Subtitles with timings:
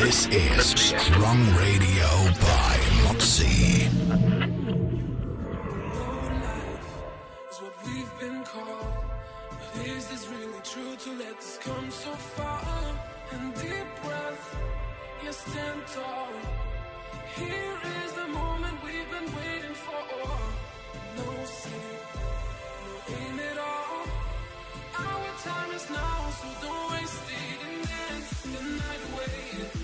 [0.00, 2.08] This is Strong Radio
[2.40, 3.84] by Moxie.
[7.50, 9.04] is what we've been called.
[9.50, 12.96] But is this really true to let this come so far?
[13.32, 14.56] And deep breath,
[15.22, 16.32] yes, stand tall.
[17.36, 20.02] Here is the moment we've been waiting for.
[21.18, 22.00] No sleep,
[22.86, 24.06] no aim at all.
[24.96, 29.79] Our time is now, so don't waste it and dance the night away.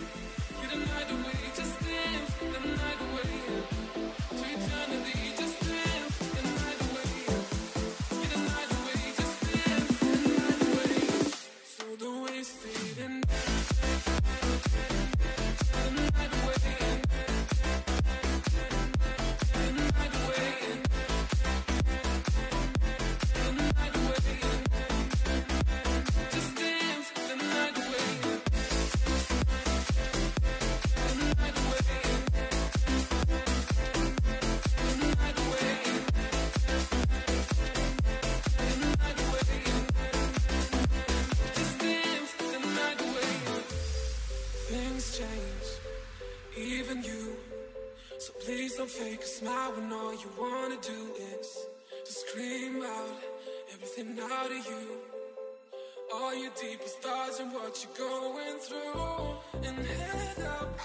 [56.61, 59.69] Deepest thoughts and what you're going through.
[59.69, 60.79] And head up,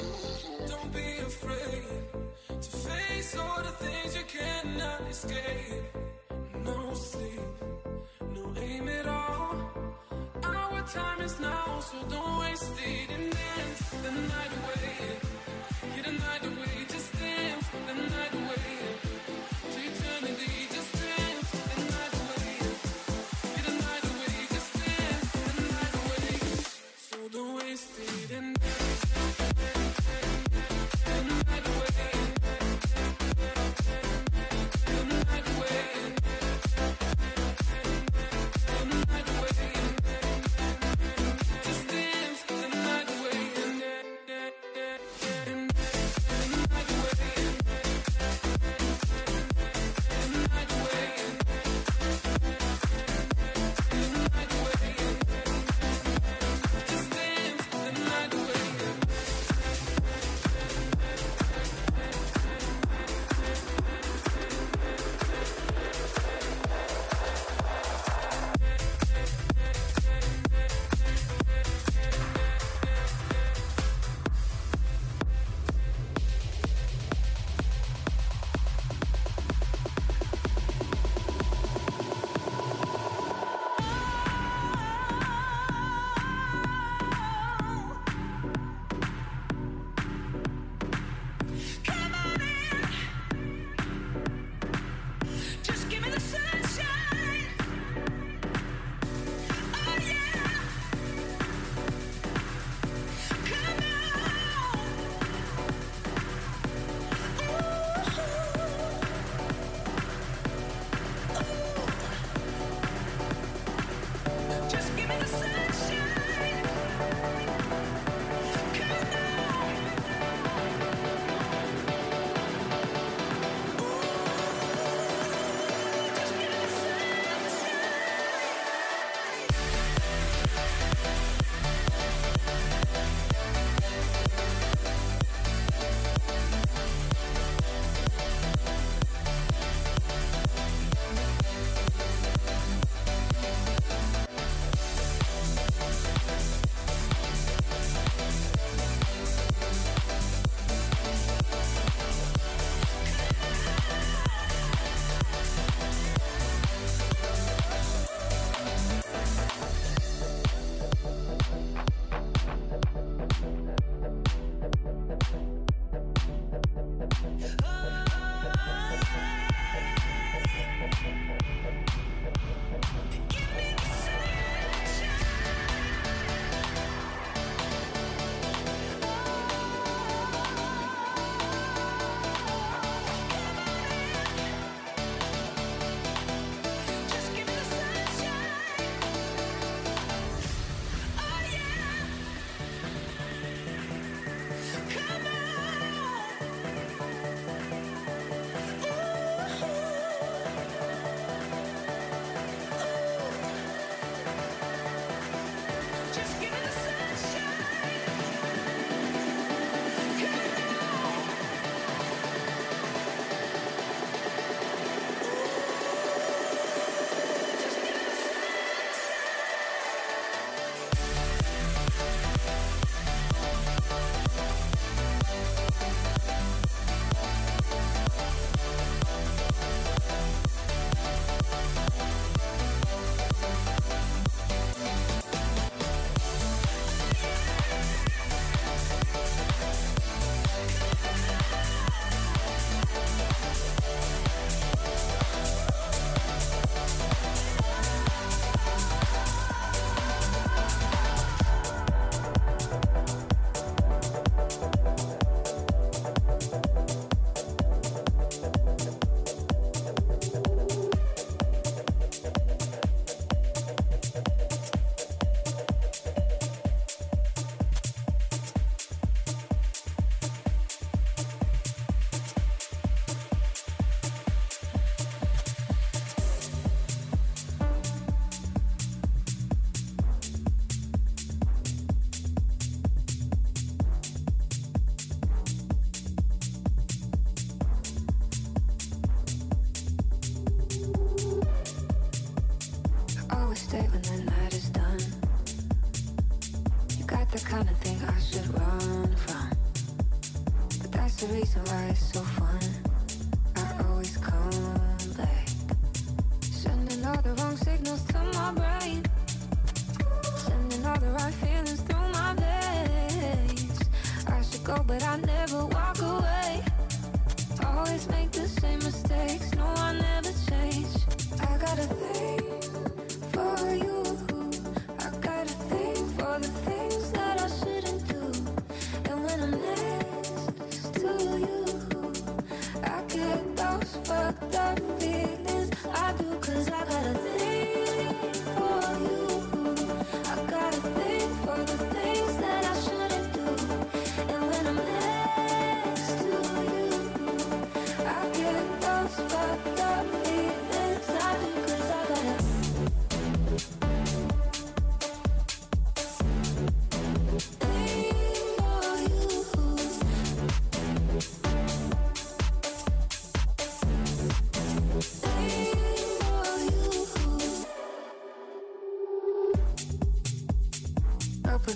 [0.68, 1.84] don't be afraid
[2.62, 5.86] to face all the things you cannot escape.
[6.66, 7.40] No sleep,
[8.36, 9.56] no aim at all.
[10.44, 15.96] Our time is now, so don't waste it and dance the night away.
[15.96, 16.86] Get the night away,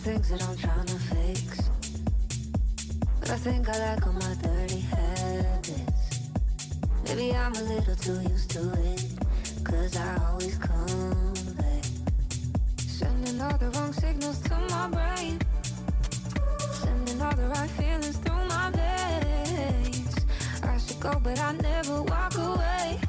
[0.06, 1.68] things that I'm trying to fix.
[3.20, 6.30] But I think I like all my dirty habits.
[7.06, 8.62] Maybe I'm a little too used to
[8.92, 9.04] it.
[9.64, 11.86] Cause I always come back.
[12.78, 15.42] Sending all the wrong signals to my brain.
[16.84, 20.16] Sending all the right feelings through my veins.
[20.62, 23.00] I should go, but I never walk away.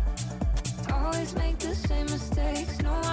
[0.90, 2.80] Always make the same mistakes.
[2.80, 3.05] No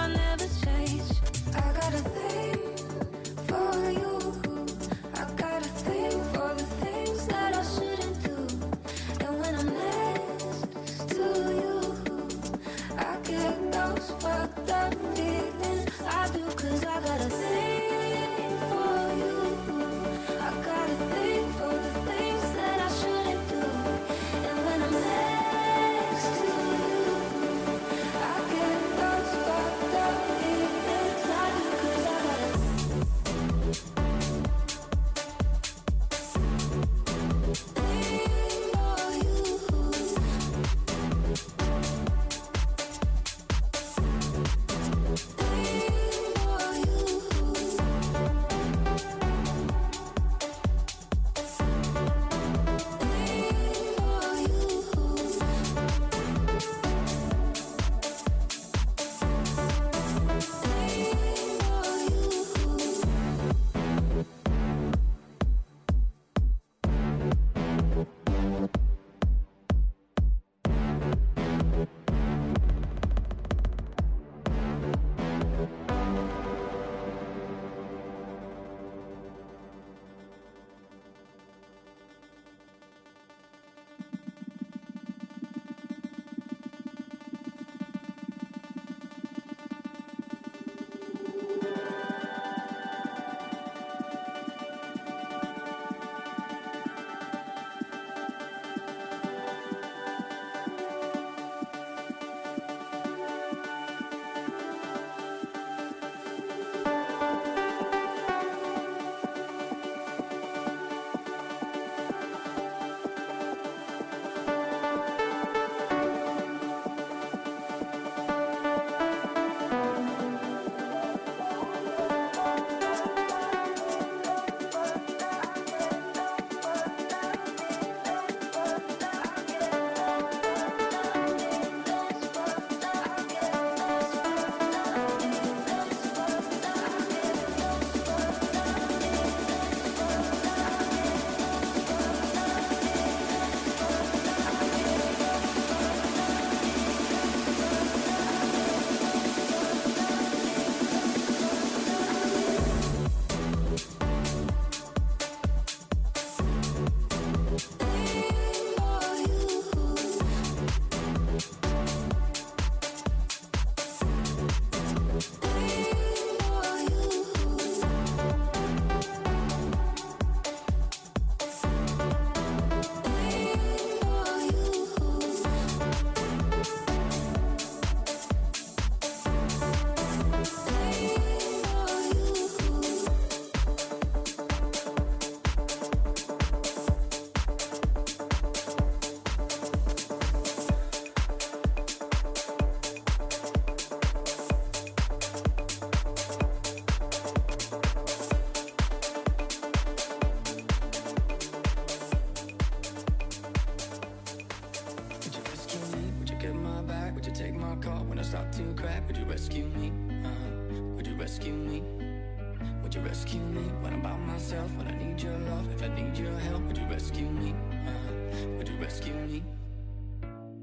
[215.14, 217.54] need your love, if I need your help, would you rescue me?
[217.86, 219.44] Uh, would you rescue me?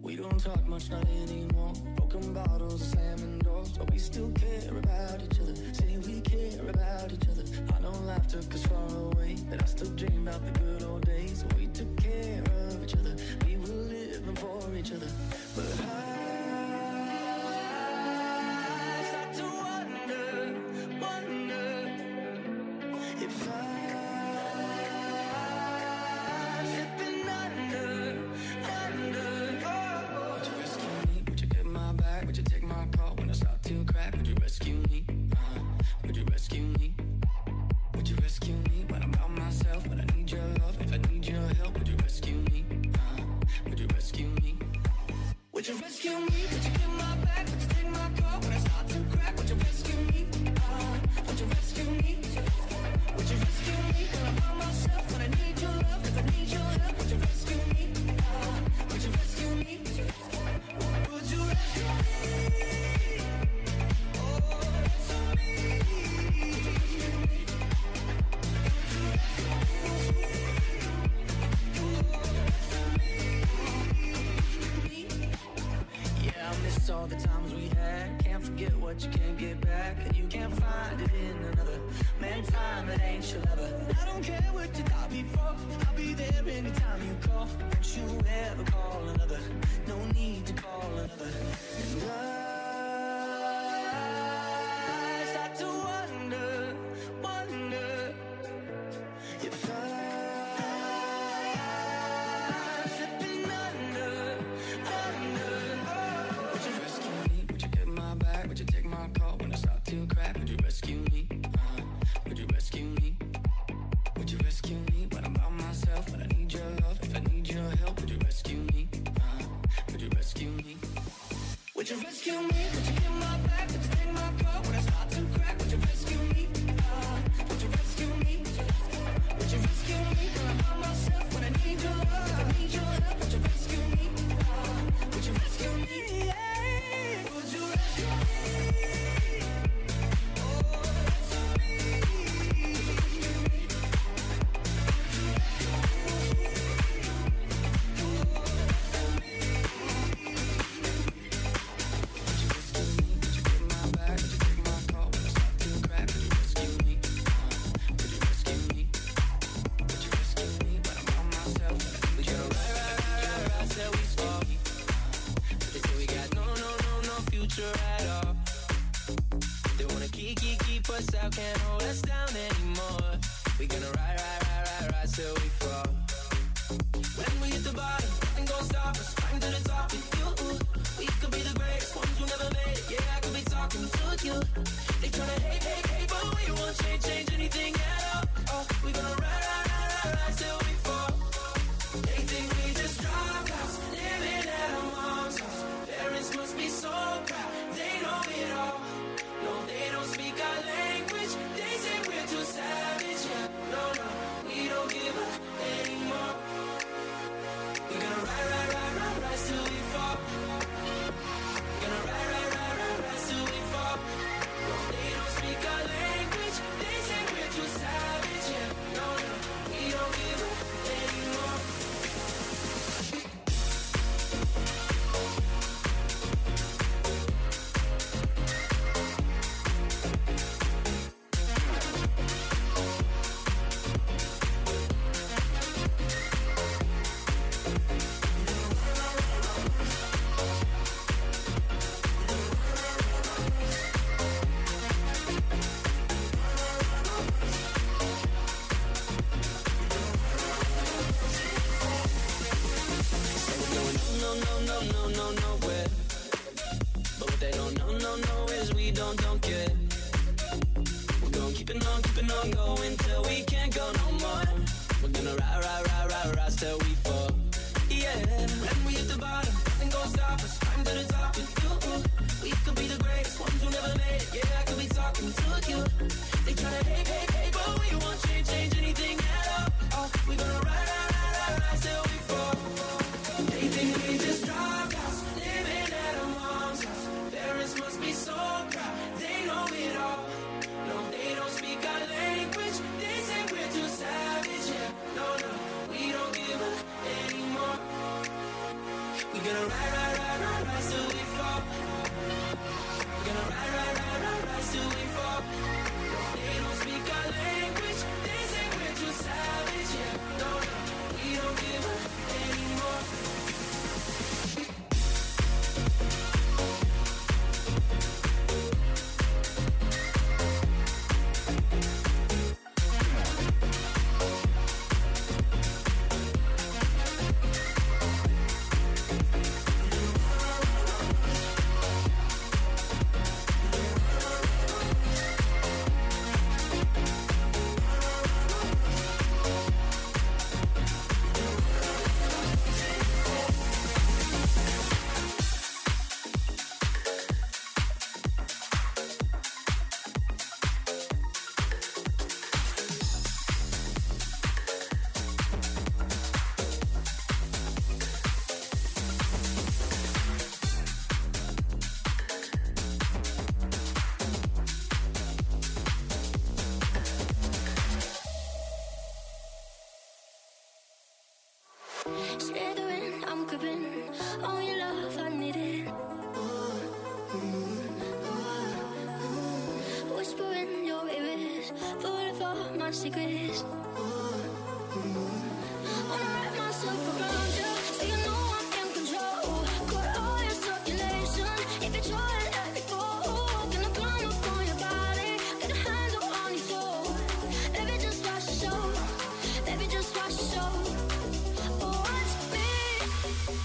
[0.01, 1.74] We don't talk much, not anymore.
[1.96, 5.55] Broken bottles, slamming doors, but we still care about each other.
[5.74, 7.43] Say we care about each other.
[7.75, 7.91] I know
[8.27, 10.70] took us far away, but I still dream about the good.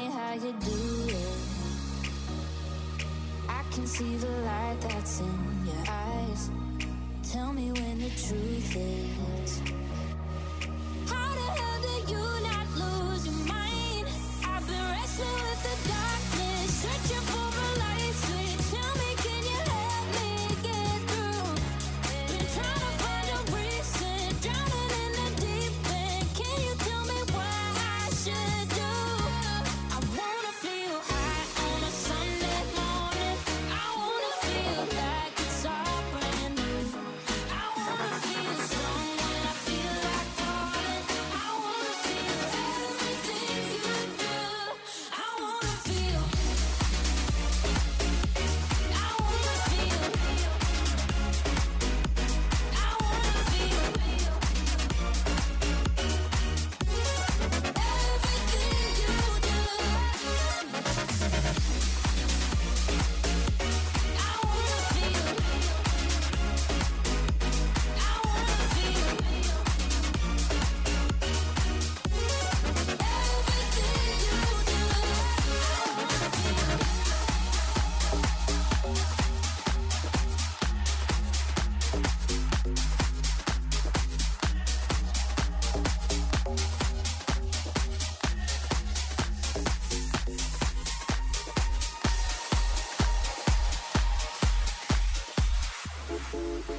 [0.00, 1.38] me how you do it.
[3.48, 6.50] I can see the light that's in your eyes.
[7.32, 9.79] Tell me when the truth is.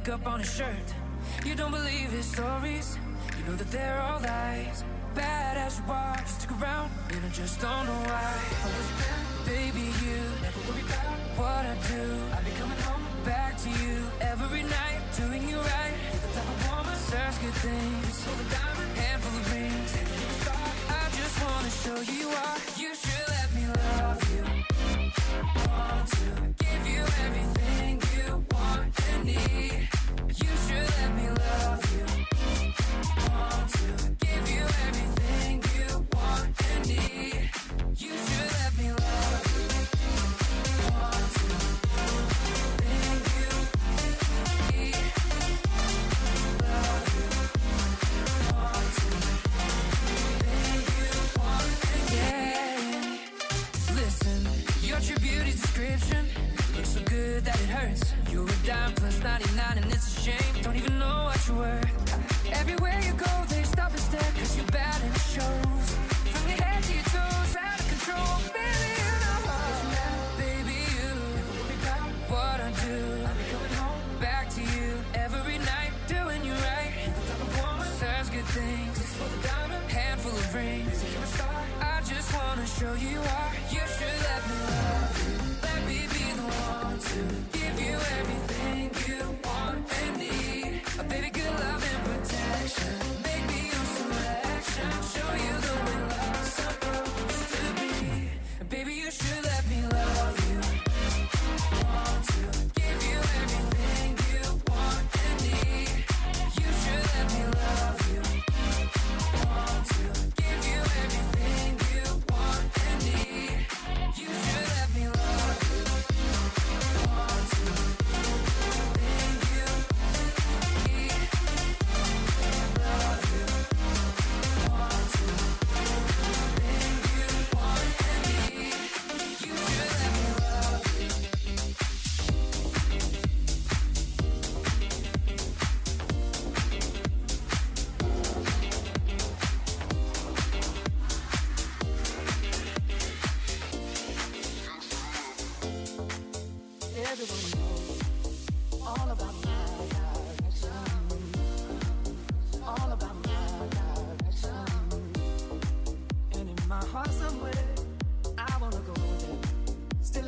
[0.00, 0.94] makeup on his shirt.
[1.44, 2.98] You don't believe his stories,
[3.38, 4.82] you know that they're all lies.
[5.14, 8.34] Badass watch, stick around, and I just don't know why.
[9.44, 12.04] Baby, you never worry about what I do.
[12.32, 15.96] I'll be coming home back to you every night, doing you right.
[16.12, 17.99] You're the type of woman, such good things.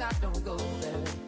[0.03, 1.22] I don't go there.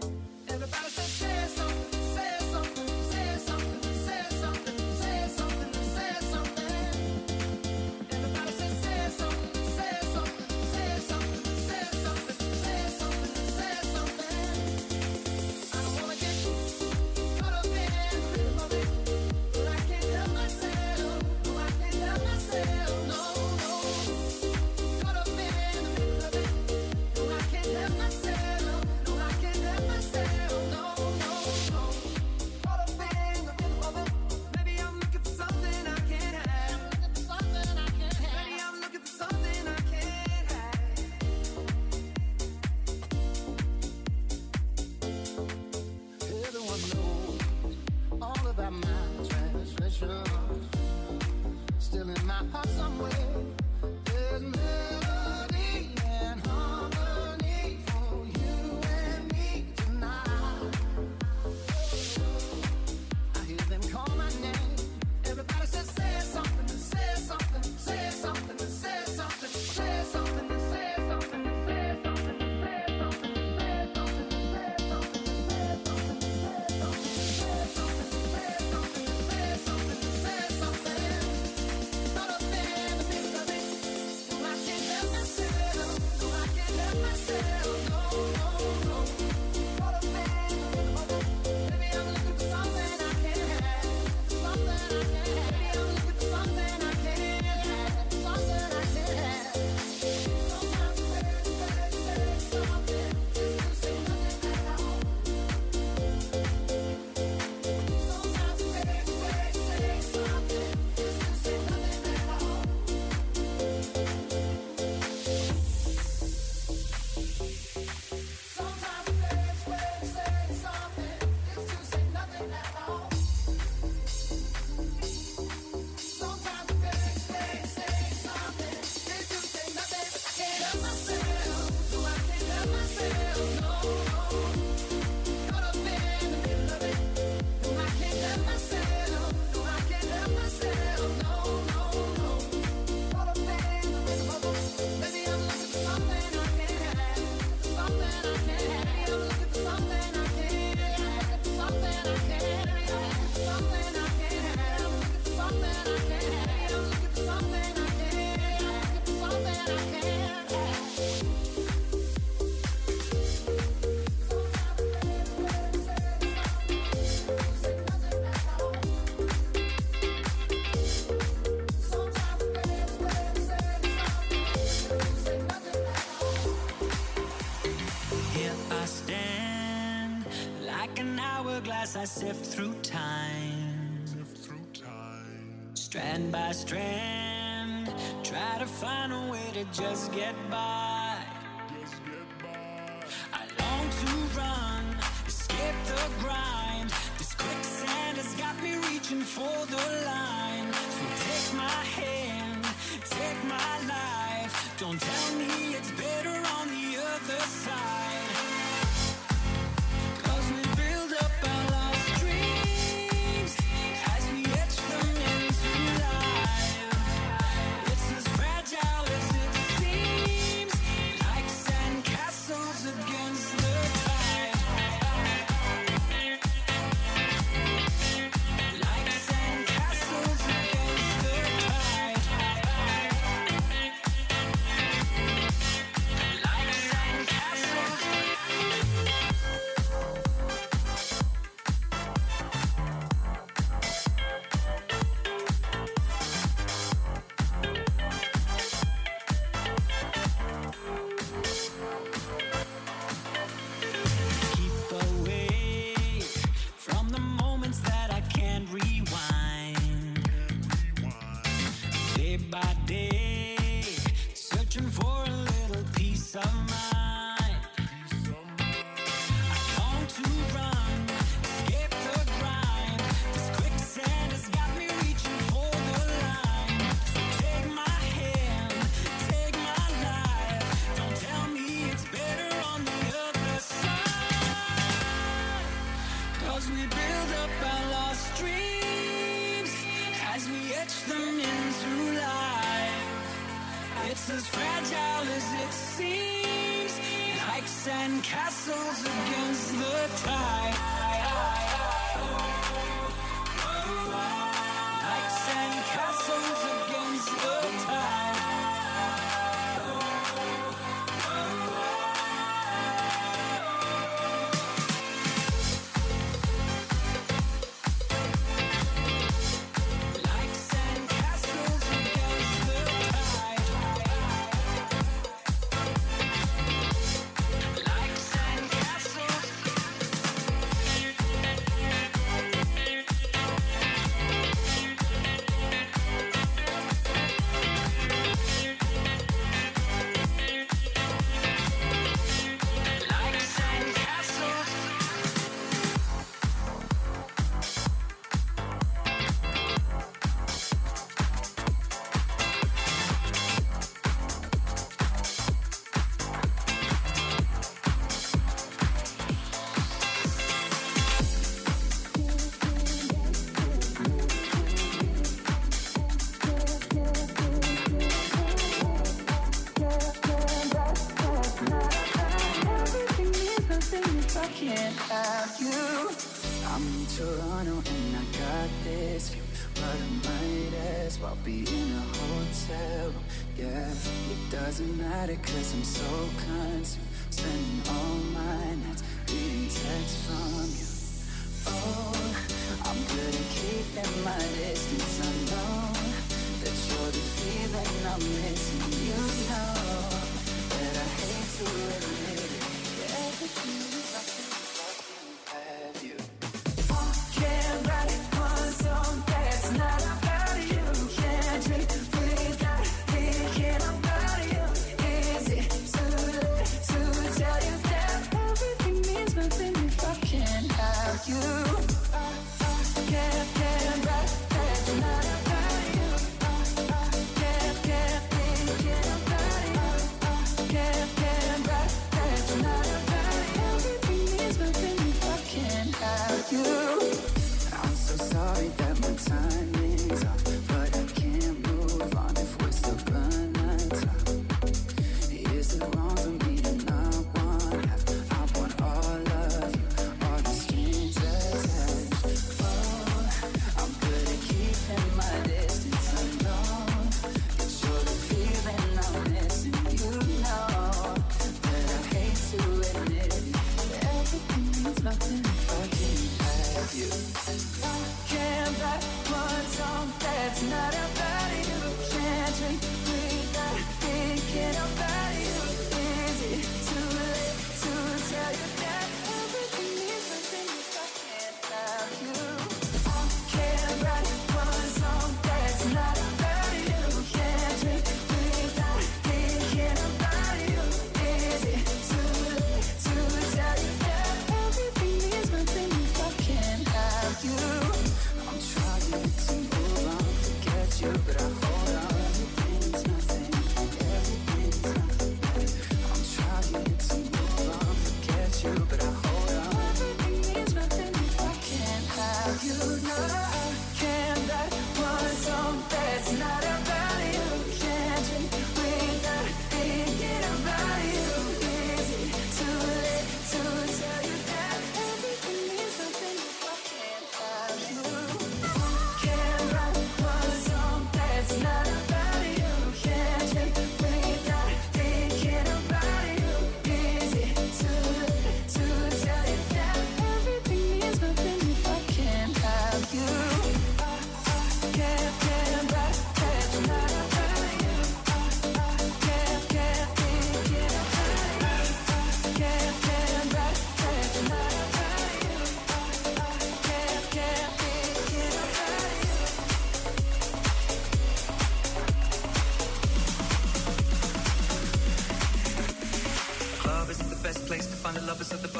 [186.14, 187.92] strand by strand.
[188.22, 190.34] Try to find a way to just get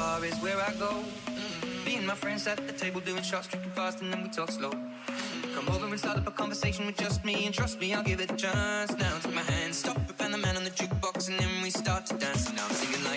[0.05, 0.91] bar is where I go.
[1.85, 4.51] Me and my friends at the table doing shots, drinking fast, and then we talk
[4.51, 4.73] slow.
[5.55, 8.19] Come over and start up a conversation with just me, and trust me, I'll give
[8.25, 8.91] it a chance.
[9.03, 12.05] Now take my hand, stop and the man on the jukebox, and then we start
[12.07, 12.43] to dance.
[12.55, 13.14] Now I'm singing like,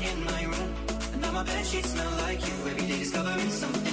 [0.00, 0.74] in my room.
[1.12, 2.54] And now my bed sheets smell like you.
[2.70, 3.91] Every day discovering something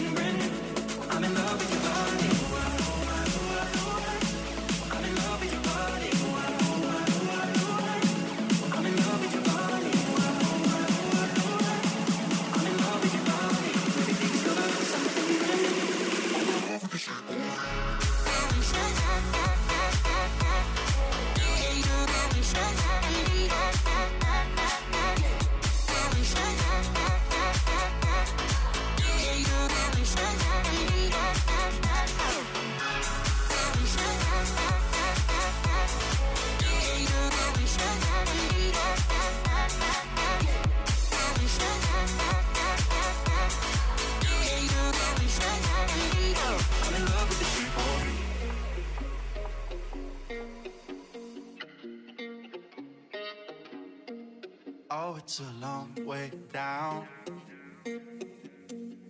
[55.19, 57.05] it's a long way down.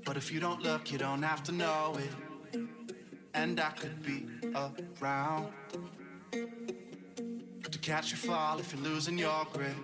[0.05, 2.60] But if you don't look, you don't have to know it.
[3.36, 4.26] And I could be
[5.01, 5.47] around
[7.72, 9.78] to catch you fall if you're losing your grip.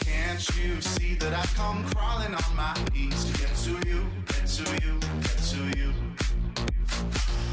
[0.00, 4.46] Can't you see that I come crawling on my knees to get to you, get
[4.58, 5.92] to you, get to you?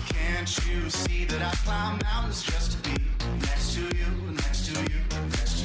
[0.07, 2.97] Can't you see that I climb mountains just to be
[3.41, 5.58] next to you, next to you, next to you?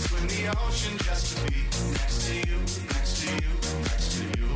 [0.00, 1.58] Swim the ocean just to be
[1.98, 2.58] next to you,
[2.94, 3.52] next to you,
[3.88, 4.48] next to you?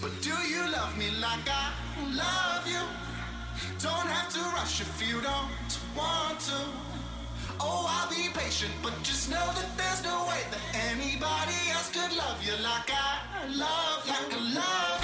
[0.00, 1.72] But do you love me like I
[2.16, 2.84] love you?
[3.78, 5.52] Don't have to rush if you don't
[5.96, 6.60] want to.
[7.60, 12.16] Oh, I'll be patient, but just know that there's no way that anybody else could
[12.16, 14.08] love you like I love.
[14.08, 14.42] Like I.
[14.54, 15.01] Love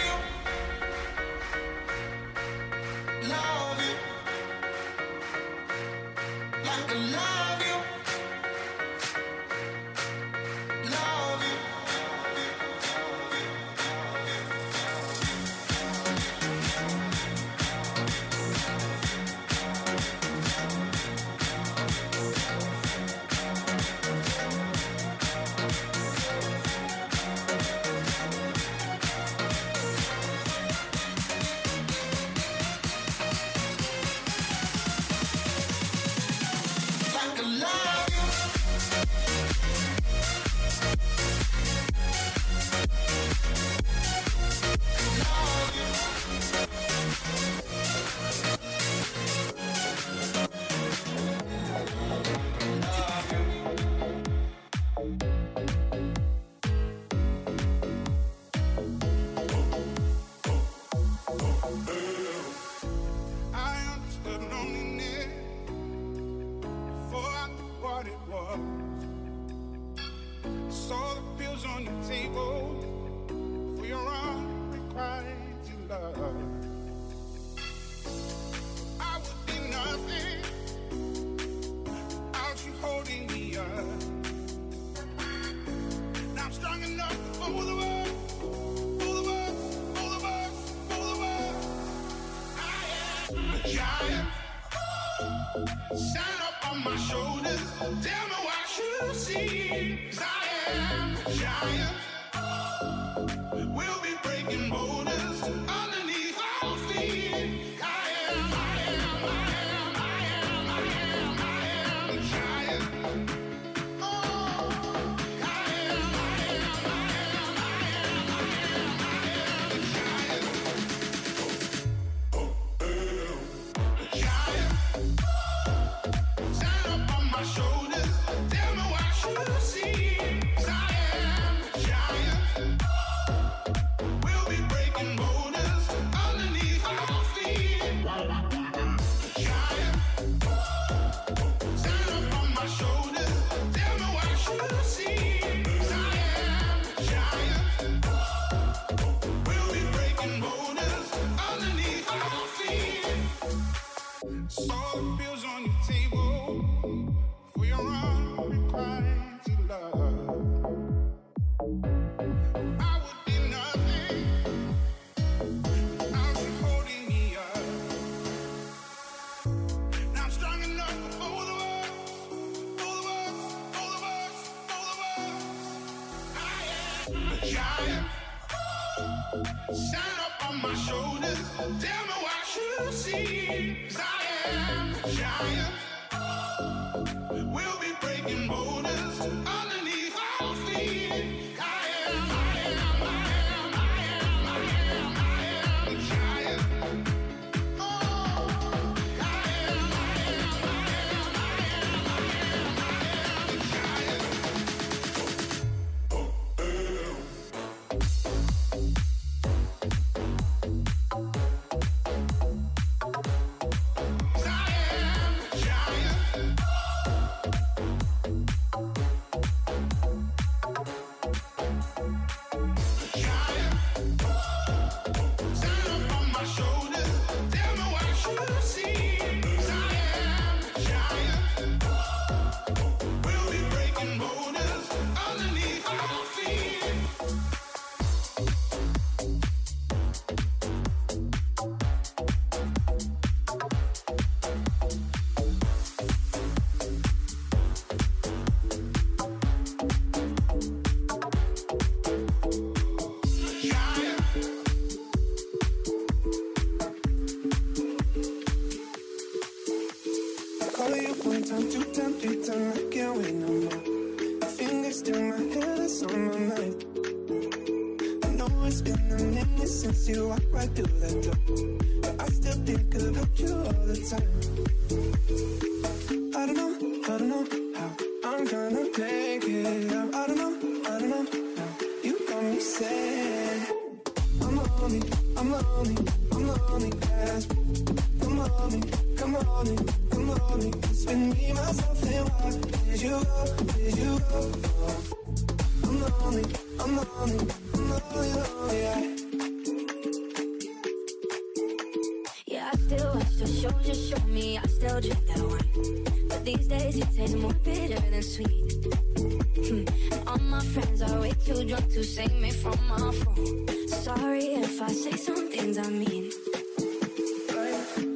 [311.44, 313.88] too drunk to save me from my phone.
[313.88, 316.30] Sorry if I say some things I mean.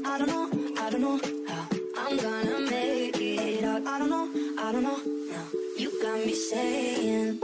[0.05, 1.67] I don't know, I don't know how
[1.99, 3.87] I'm gonna make it out.
[3.87, 4.99] I don't know, I don't know.
[5.33, 5.47] Now
[5.79, 7.41] you got me saying.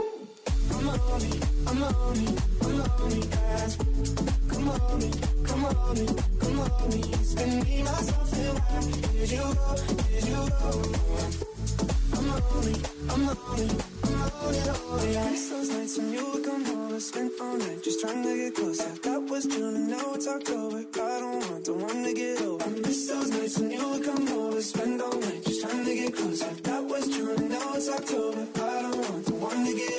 [0.71, 3.77] Come on me, come on me, come on me, guys.
[4.47, 5.11] Come on me,
[5.45, 6.07] come on me,
[6.39, 7.01] come on me.
[7.23, 9.11] Spend me, myself, and I.
[9.11, 9.75] Did you go?
[10.09, 11.58] did you go?
[12.19, 12.75] I'm lonely,
[13.07, 13.69] I'm lonely,
[14.03, 15.17] I'm lonely, lonely.
[15.17, 18.23] I miss those nights when you would come over, I spent all night just trying
[18.23, 18.91] to get closer.
[19.03, 20.79] That was June and now it's October.
[20.79, 22.61] I don't want, don't want to get over.
[22.61, 24.61] I miss those nights when you would come over.
[24.61, 26.53] Spend all night just trying to get closer.
[26.63, 28.45] That was June and now it's October.
[28.55, 29.98] I don't want, don't want to get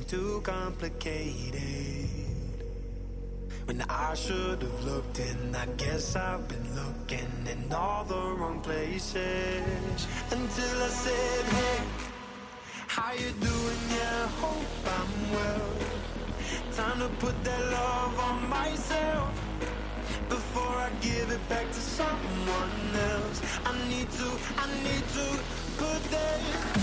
[0.00, 2.08] seem too complicated.
[3.64, 8.60] When I should have looked in, I guess I've been looking in all the wrong
[8.60, 10.06] places.
[10.30, 11.84] Until I said, hey,
[12.86, 13.80] how you doing?
[13.90, 15.70] Yeah, hope I'm well.
[16.72, 19.30] Time to put that love on myself.
[20.28, 25.26] Before I give it back to someone else, I need to, I need to
[25.76, 26.79] put that.